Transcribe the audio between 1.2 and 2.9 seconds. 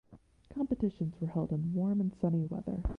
were held in warm and sunny weather.